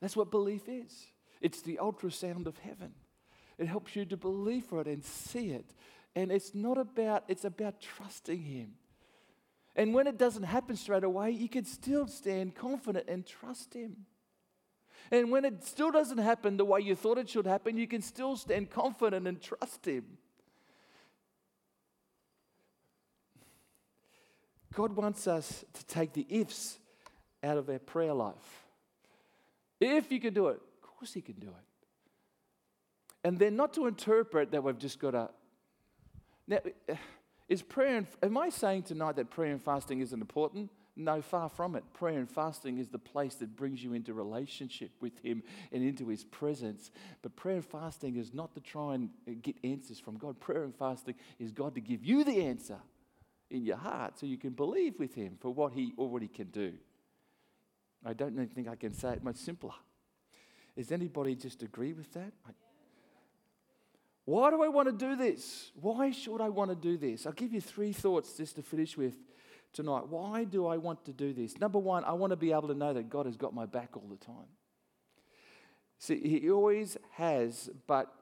[0.00, 1.06] That's what belief is.
[1.40, 2.92] It's the ultrasound of heaven.
[3.58, 5.66] It helps you to believe for it and see it.
[6.14, 8.72] And it's not about, it's about trusting Him.
[9.74, 14.06] And when it doesn't happen straight away, you can still stand confident and trust Him.
[15.10, 18.02] And when it still doesn't happen the way you thought it should happen, you can
[18.02, 20.04] still stand confident and trust Him.
[24.74, 26.78] God wants us to take the ifs
[27.42, 28.66] out of our prayer life.
[29.80, 31.66] If you can do it, of course He can do it.
[33.24, 35.30] And then not to interpret that we've just got to.
[36.46, 36.58] Now,
[37.48, 40.70] is prayer and, am I saying tonight that prayer and fasting isn't important?
[40.94, 41.84] No, far from it.
[41.94, 46.08] Prayer and fasting is the place that brings you into relationship with Him and into
[46.08, 46.90] His presence.
[47.22, 50.38] But prayer and fasting is not to try and uh, get answers from God.
[50.38, 52.76] Prayer and fasting is God to give you the answer
[53.50, 56.74] in your heart so you can believe with Him for what He already can do.
[58.04, 59.72] I don't think I can say it much simpler.
[60.76, 62.32] Does anybody just agree with that?
[62.46, 62.50] I,
[64.24, 65.72] why do I want to do this?
[65.74, 67.26] Why should I want to do this?
[67.26, 69.16] I'll give you three thoughts just to finish with
[69.72, 70.06] tonight.
[70.08, 71.58] Why do I want to do this?
[71.58, 73.96] Number one, I want to be able to know that God has got my back
[73.96, 74.48] all the time.
[75.98, 78.12] See, He always has, but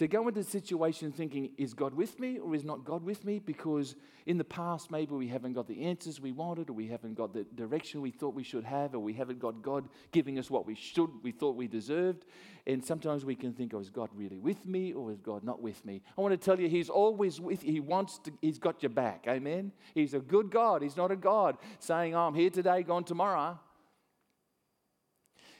[0.00, 3.22] to go into a situation thinking, is God with me or is not God with
[3.22, 3.38] me?
[3.38, 7.18] Because in the past, maybe we haven't got the answers we wanted, or we haven't
[7.18, 10.48] got the direction we thought we should have, or we haven't got God giving us
[10.48, 12.24] what we should, we thought we deserved.
[12.66, 15.60] And sometimes we can think, oh, is God really with me or is God not
[15.60, 16.00] with me?
[16.16, 17.70] I want to tell you, He's always with you.
[17.70, 19.26] He wants to, He's got your back.
[19.28, 19.70] Amen?
[19.92, 20.80] He's a good God.
[20.80, 23.60] He's not a God saying, oh, I'm here today, gone tomorrow.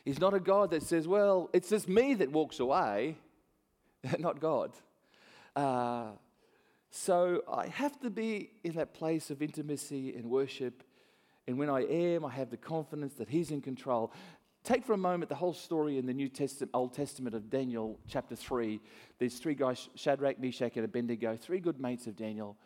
[0.02, 3.18] He's not a God that says, well, it's just me that walks away.
[4.18, 4.72] not God.
[5.54, 6.10] Uh,
[6.90, 10.82] so I have to be in that place of intimacy and worship.
[11.46, 14.12] And when I am, I have the confidence that He's in control.
[14.62, 17.98] Take for a moment the whole story in the New Testament, Old Testament of Daniel,
[18.06, 18.80] chapter 3.
[19.18, 22.56] There's three guys, Shadrach, Meshach, and Abednego, three good mates of Daniel.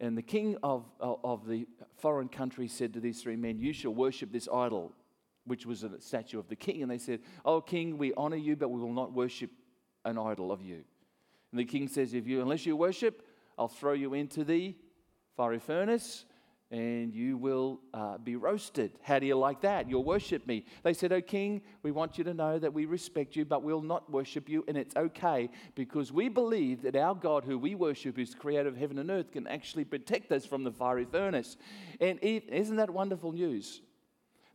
[0.00, 1.66] And the king of, of the
[1.98, 4.92] foreign country said to these three men, You shall worship this idol,
[5.44, 6.82] which was a statue of the king.
[6.82, 9.50] And they said, Oh, king, we honor you, but we will not worship
[10.04, 10.84] an idol of you.
[11.50, 13.26] And the king says, If you, unless you worship,
[13.58, 14.74] I'll throw you into the
[15.36, 16.24] fiery furnace
[16.72, 18.92] and you will uh, be roasted.
[19.02, 19.90] How do you like that?
[19.90, 20.64] You'll worship me.
[20.82, 23.82] They said, Oh, king, we want you to know that we respect you, but we'll
[23.82, 28.16] not worship you, and it's okay because we believe that our God, who we worship,
[28.16, 31.58] who's creator of heaven and earth, can actually protect us from the fiery furnace.
[32.00, 33.82] And isn't that wonderful news?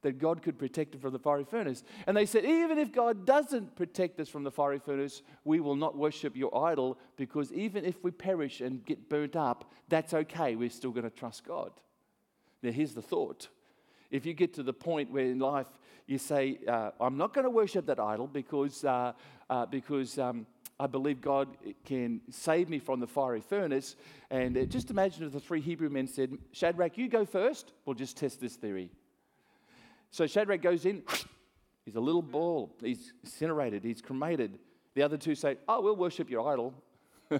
[0.07, 1.83] That God could protect us from the fiery furnace.
[2.07, 5.75] And they said, even if God doesn't protect us from the fiery furnace, we will
[5.75, 10.55] not worship your idol because even if we perish and get burnt up, that's okay.
[10.55, 11.71] We're still going to trust God.
[12.63, 13.49] Now, here's the thought.
[14.09, 15.67] If you get to the point where in life
[16.05, 19.11] you say, uh, I'm not going to worship that idol because, uh,
[19.49, 20.47] uh, because um,
[20.79, 21.49] I believe God
[21.83, 23.97] can save me from the fiery furnace.
[24.31, 27.73] And uh, just imagine if the three Hebrew men said, Shadrach, you go first.
[27.85, 28.89] We'll just test this theory.
[30.11, 31.03] So Shadrach goes in,
[31.85, 34.57] he's a little ball, he's incinerated, he's cremated.
[34.95, 36.73] The other two say, Oh, we'll worship your idol.
[37.31, 37.37] uh,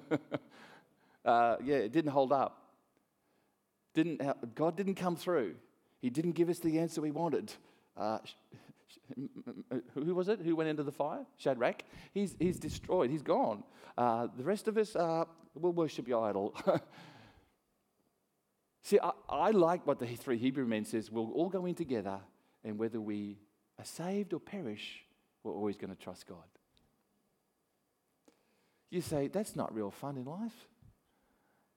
[1.63, 2.61] yeah, it didn't hold up.
[3.93, 4.21] Didn't,
[4.53, 5.55] God didn't come through.
[6.01, 7.51] He didn't give us the answer we wanted.
[7.95, 8.19] Uh,
[9.95, 10.39] who was it?
[10.41, 11.25] Who went into the fire?
[11.37, 11.83] Shadrach.
[12.13, 13.09] He's, he's destroyed.
[13.09, 13.63] He's gone.
[13.97, 15.25] Uh, the rest of us uh,
[15.55, 16.55] will worship your idol.
[18.83, 21.11] See, I, I, like what the three Hebrew men says.
[21.11, 22.19] We'll all go in together,
[22.67, 23.37] and whether we
[23.79, 25.05] are saved or perish,
[25.43, 26.37] we're always going to trust God.
[28.89, 30.67] You say, that's not real fun in life.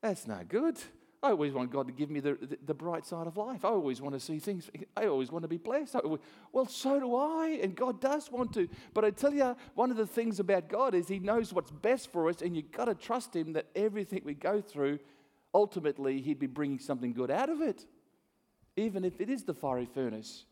[0.03, 0.79] That's not good.
[1.22, 3.64] I always want God to give me the, the, the, bright side of life.
[3.64, 4.70] I always want to see things.
[4.96, 5.96] I always want to be blessed.
[6.50, 8.68] Well, so do I, and God does want to.
[8.94, 12.11] But I tell you, one of the things about God is He knows what's best
[12.11, 14.98] for us, and you've got to trust Him that everything we go through,
[15.53, 17.85] ultimately, He'd be bringing something good out of it.
[18.76, 20.46] Even if it is the fiery furnace,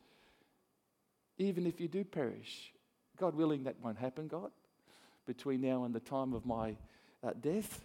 [1.39, 2.73] even if you do perish.
[3.17, 4.51] God willing, that won't happen, God,
[5.27, 6.77] between now and the time of my
[7.25, 7.81] uh, death.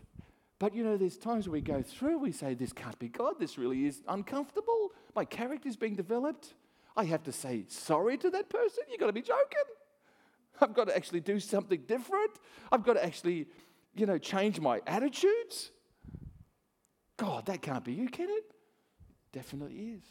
[0.59, 3.35] But you know, there's times we go through, we say, This can't be God.
[3.39, 4.91] This really is uncomfortable.
[5.15, 6.53] My character's being developed.
[6.95, 8.83] I have to say sorry to that person.
[8.89, 9.63] You've got to be joking.
[10.61, 12.31] I've got to actually do something different.
[12.71, 13.47] I've got to actually,
[13.95, 15.71] you know, change my attitudes.
[17.17, 18.43] God, that can't be you, can it?
[19.31, 20.03] Definitely is.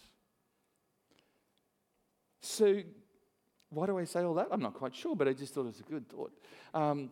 [2.41, 2.83] So,
[3.73, 4.49] why do I say all that?
[4.51, 6.33] I'm not quite sure, but I just thought it was a good thought.
[6.75, 7.11] Um,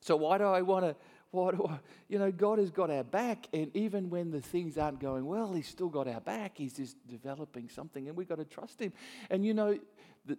[0.00, 0.96] so, why do I want to
[1.30, 1.78] what, do I?
[2.08, 5.52] you know, God has got our back, and even when the things aren't going well,
[5.52, 6.52] He's still got our back.
[6.56, 8.92] He's just developing something, and we've got to trust Him.
[9.30, 9.78] And you know,
[10.26, 10.38] the,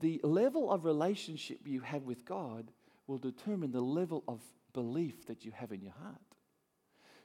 [0.00, 2.70] the level of relationship you have with God
[3.06, 4.40] will determine the level of
[4.72, 6.16] belief that you have in your heart.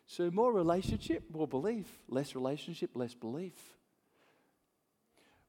[0.07, 1.88] So, more relationship, more belief.
[2.07, 3.53] Less relationship, less belief.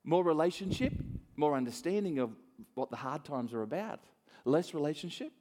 [0.05, 0.93] More relationship,
[1.37, 2.31] more understanding of
[2.75, 4.01] what the hard times are about.
[4.45, 5.33] Less relationship,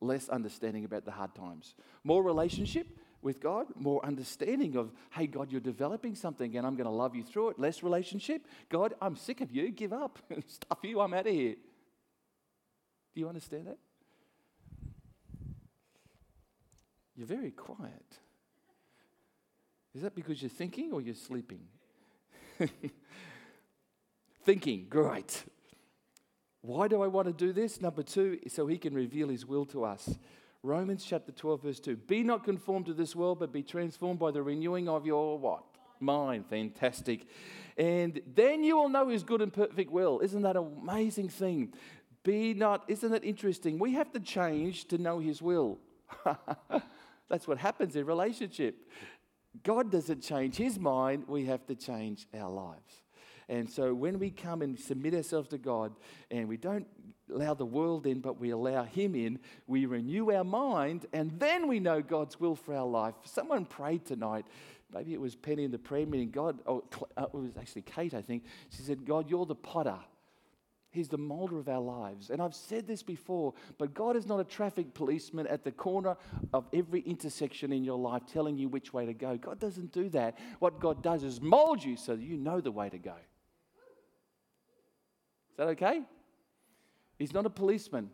[0.00, 1.74] less understanding about the hard times.
[2.04, 2.86] More relationship
[3.22, 7.14] with God, more understanding of, hey, God, you're developing something and I'm going to love
[7.14, 7.58] you through it.
[7.58, 8.46] Less relationship.
[8.68, 9.70] God, I'm sick of you.
[9.70, 10.18] Give up.
[10.46, 11.00] Stuff you.
[11.00, 11.54] I'm out of here.
[13.14, 13.78] Do you understand that?
[17.14, 18.18] You're very quiet.
[19.94, 21.60] Is that because you're thinking or you're sleeping?
[24.44, 25.44] thinking, great.
[26.60, 27.80] Why do I want to do this?
[27.80, 30.16] Number two, so he can reveal his will to us.
[30.62, 31.96] Romans chapter 12, verse 2.
[31.96, 35.64] Be not conformed to this world, but be transformed by the renewing of your what?
[35.98, 36.46] Mind.
[36.48, 37.26] Fantastic.
[37.76, 40.20] And then you will know his good and perfect will.
[40.20, 41.74] Isn't that an amazing thing?
[42.22, 43.78] Be not, isn't it interesting?
[43.80, 45.78] We have to change to know his will.
[47.28, 48.76] That's what happens in relationship.
[49.64, 53.02] God doesn't change his mind, we have to change our lives.
[53.48, 55.92] And so when we come and submit ourselves to God
[56.30, 56.86] and we don't
[57.32, 61.68] allow the world in, but we allow Him in, we renew our mind and then
[61.68, 63.14] we know God's will for our life.
[63.24, 64.46] Someone prayed tonight.
[64.92, 66.30] Maybe it was Penny in the prayer meeting.
[66.30, 66.84] God, oh,
[67.16, 68.44] uh, it was actually Kate, I think.
[68.70, 69.98] She said, God, you're the potter.
[70.92, 72.28] He's the molder of our lives.
[72.28, 76.16] And I've said this before, but God is not a traffic policeman at the corner
[76.52, 79.38] of every intersection in your life telling you which way to go.
[79.38, 80.38] God doesn't do that.
[80.58, 83.14] What God does is mold you so that you know the way to go.
[85.52, 86.02] Is that okay?
[87.18, 88.10] He's not a policeman.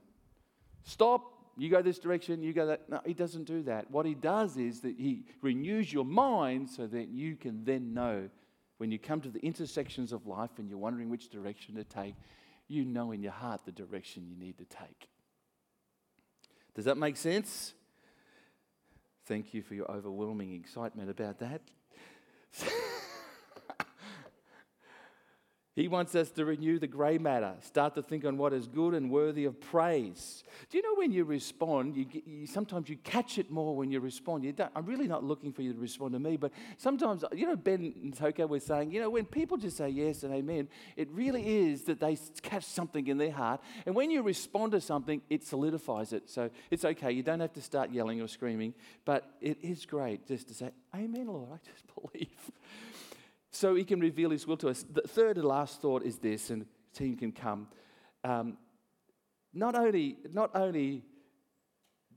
[0.83, 1.23] Stop,
[1.57, 2.89] you go this direction, you go that.
[2.89, 3.91] No, he doesn't do that.
[3.91, 8.29] What he does is that he renews your mind so that you can then know
[8.79, 12.15] when you come to the intersections of life and you're wondering which direction to take,
[12.69, 15.09] you know in your heart the direction you need to take.
[16.75, 17.75] Does that make sense?
[19.27, 21.61] Thank you for your overwhelming excitement about that.
[25.79, 28.95] He wants us to renew the grey matter, start to think on what is good
[28.95, 30.43] and worthy of praise.
[30.71, 34.01] Do you know when you respond, you, you sometimes you catch it more when you
[34.01, 34.43] respond.
[34.43, 37.55] You I'm really not looking for you to respond to me, but sometimes, you know,
[37.55, 41.09] Ben and Toko were saying, you know, when people just say yes and amen, it
[41.13, 43.61] really is that they catch something in their heart.
[43.87, 46.29] And when you respond to something, it solidifies it.
[46.29, 47.13] So it's okay.
[47.13, 50.73] You don't have to start yelling or screaming, but it is great just to say,
[50.93, 52.51] Amen, Lord, I just believe
[53.59, 54.85] so he can reveal his will to us.
[54.89, 57.67] The third and last thought is this, and team can come.
[58.23, 58.57] Um,
[59.53, 61.03] not only, not only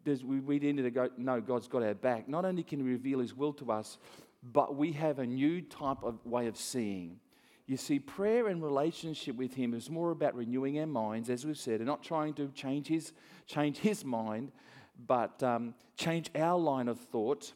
[0.06, 2.86] does we, we need to go, know God's got our back, not only can he
[2.86, 3.98] reveal his will to us,
[4.44, 7.20] but we have a new type of way of seeing.
[7.66, 11.58] You see, prayer and relationship with Him is more about renewing our minds, as we've
[11.58, 13.14] said, and not trying to change His,
[13.48, 14.52] change his mind,
[15.08, 17.54] but um, change our line of thought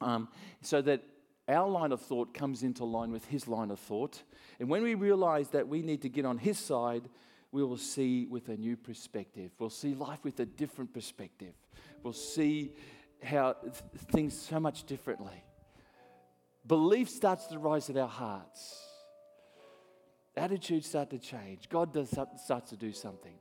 [0.00, 0.28] um,
[0.62, 1.02] so that
[1.50, 4.22] our line of thought comes into line with his line of thought.
[4.58, 7.08] And when we realize that we need to get on his side,
[7.52, 9.50] we will see with a new perspective.
[9.58, 11.54] We'll see life with a different perspective.
[12.02, 12.72] We'll see
[13.22, 13.56] how
[14.12, 15.44] things so much differently.
[16.66, 18.86] Belief starts to rise in our hearts.
[20.36, 21.68] attitudes start to change.
[21.68, 23.34] God does, starts to do something.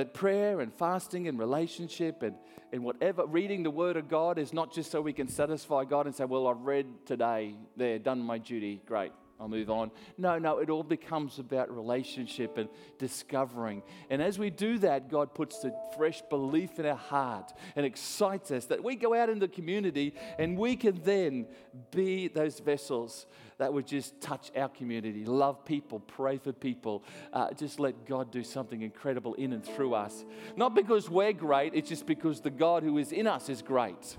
[0.00, 2.34] That prayer and fasting and relationship and,
[2.72, 6.06] and whatever, reading the Word of God is not just so we can satisfy God
[6.06, 9.12] and say, Well, I've read today, there, done my duty, great.
[9.40, 9.90] I'll move on.
[10.18, 12.68] No, no, it all becomes about relationship and
[12.98, 13.82] discovering.
[14.10, 18.50] And as we do that, God puts the fresh belief in our heart and excites
[18.50, 21.46] us that we go out in the community and we can then
[21.90, 23.26] be those vessels
[23.56, 28.30] that would just touch our community, love people, pray for people, uh, just let God
[28.30, 30.24] do something incredible in and through us.
[30.56, 34.16] Not because we're great, it's just because the God who is in us is great.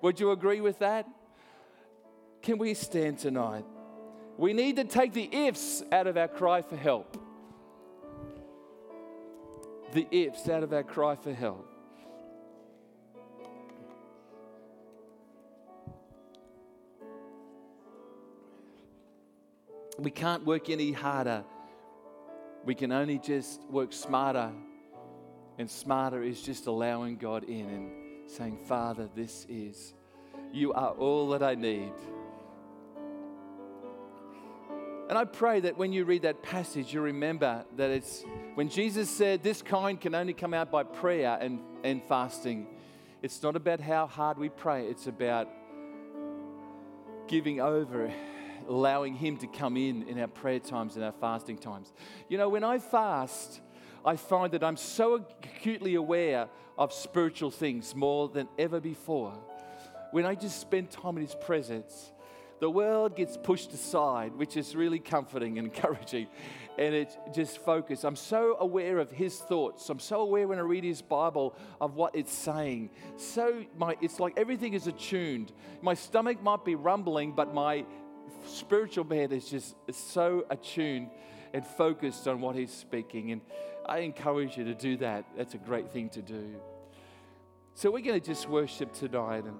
[0.00, 1.06] Would you agree with that?
[2.40, 3.64] Can we stand tonight?
[4.36, 7.16] We need to take the ifs out of our cry for help.
[9.92, 11.68] The ifs out of our cry for help.
[19.98, 21.44] We can't work any harder.
[22.64, 24.50] We can only just work smarter.
[25.58, 29.94] And smarter is just allowing God in and saying, Father, this is,
[30.52, 31.92] you are all that I need.
[35.06, 38.24] And I pray that when you read that passage, you remember that it's
[38.54, 42.66] when Jesus said this kind can only come out by prayer and, and fasting.
[43.20, 45.48] It's not about how hard we pray, it's about
[47.28, 48.10] giving over,
[48.66, 51.92] allowing Him to come in in our prayer times and our fasting times.
[52.30, 53.60] You know, when I fast,
[54.06, 56.48] I find that I'm so acutely aware
[56.78, 59.34] of spiritual things more than ever before.
[60.12, 62.10] When I just spend time in His presence,
[62.64, 66.28] the world gets pushed aside, which is really comforting and encouraging.
[66.78, 68.04] And it just focus.
[68.04, 69.86] I'm so aware of his thoughts.
[69.90, 72.88] I'm so aware when I read his Bible of what it's saying.
[73.18, 75.52] So my it's like everything is attuned.
[75.82, 77.84] My stomach might be rumbling, but my
[78.46, 81.10] spiritual man is just so attuned
[81.52, 83.32] and focused on what he's speaking.
[83.32, 83.42] And
[83.84, 85.26] I encourage you to do that.
[85.36, 86.54] That's a great thing to do.
[87.74, 89.58] So we're going to just worship tonight and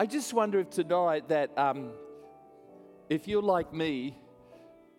[0.00, 1.90] I just wonder if tonight that um,
[3.10, 4.16] if you're like me,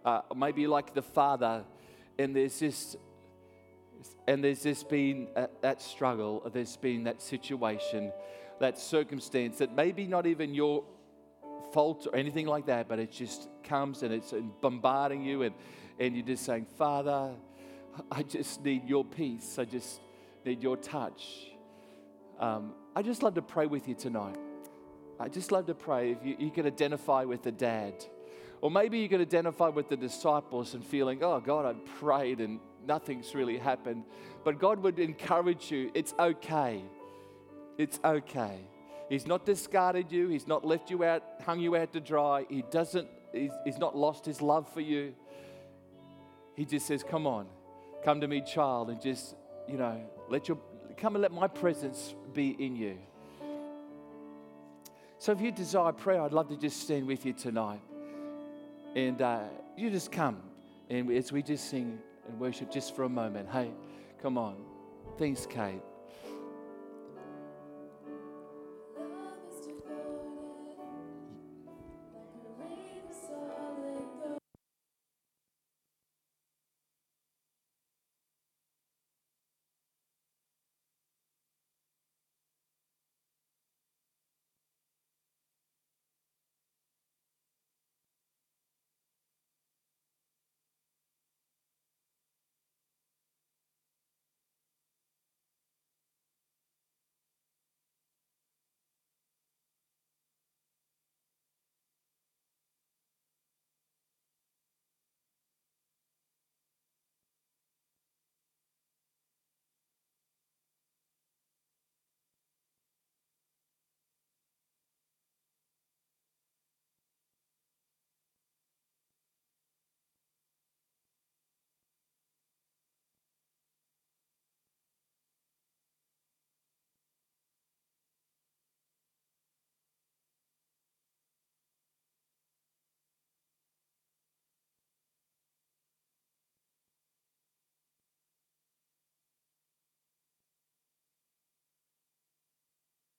[0.05, 1.63] uh, maybe like the father,
[2.19, 2.95] and there's this,
[4.27, 8.11] and there's just been a, that struggle, there's been that situation,
[8.59, 10.83] that circumstance that maybe not even your
[11.73, 15.55] fault or anything like that, but it just comes and it's bombarding you, and,
[15.99, 17.31] and you're just saying, Father,
[18.11, 19.57] I just need your peace.
[19.57, 19.99] I just
[20.45, 21.47] need your touch.
[22.39, 24.37] Um, I just love to pray with you tonight.
[25.21, 27.93] I just love to pray if you, you can identify with the dad.
[28.59, 32.59] Or maybe you can identify with the disciples and feeling, oh, God, I prayed and
[32.87, 34.03] nothing's really happened.
[34.43, 36.83] But God would encourage you, it's okay.
[37.77, 38.61] It's okay.
[39.09, 42.45] He's not discarded you, He's not left you out, hung you out to dry.
[42.49, 45.13] He doesn't, he's, he's not lost His love for you.
[46.55, 47.47] He just says, come on,
[48.03, 49.35] come to me, child, and just,
[49.67, 50.57] you know, let your,
[50.97, 52.97] come and let my presence be in you.
[55.21, 57.79] So if you desire prayer, I'd love to just stand with you tonight.
[58.95, 59.41] And uh,
[59.77, 60.41] you just come.
[60.89, 63.69] And as we just sing and worship just for a moment, hey,
[64.19, 64.55] come on.
[65.19, 65.83] Thanks, Kate.